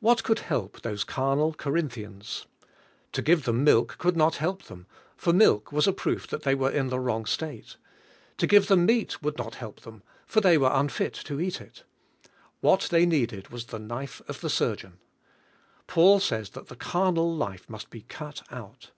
What 0.00 0.24
could 0.24 0.40
help 0.40 0.80
those 0.82 1.04
carnal 1.04 1.54
Corinthians? 1.54 2.46
To 3.12 3.22
give 3.22 3.44
them 3.44 3.62
milk 3.62 3.94
could 3.96 4.16
not 4.16 4.34
help 4.34 4.64
them, 4.64 4.88
for 5.16 5.32
milk 5.32 5.70
was 5.70 5.86
a 5.86 5.92
proof 5.92 6.26
they 6.26 6.56
were 6.56 6.72
in 6.72 6.88
the 6.88 6.98
wrong 6.98 7.26
state. 7.26 7.76
To 8.38 8.48
give 8.48 8.66
them 8.66 8.86
meat 8.86 9.22
would 9.22 9.38
not 9.38 9.54
help 9.54 9.82
them, 9.82 10.02
for 10.26 10.40
they 10.40 10.58
were 10.58 10.72
unfit 10.72 11.14
to 11.26 11.40
eat 11.40 11.60
it. 11.60 11.84
What 12.60 12.80
the}^ 12.90 13.06
needed 13.06 13.50
was 13.50 13.66
the 13.66 13.78
knife 13.78 14.20
of 14.26 14.40
the 14.40 14.50
surgeon. 14.50 14.98
Paul 15.86 16.18
says 16.18 16.50
that 16.50 16.66
the 16.66 16.74
carnal 16.74 17.32
life 17.32 17.70
must 17.70 17.88
be 17.88 18.00
cut 18.02 18.42
out. 18.50 18.90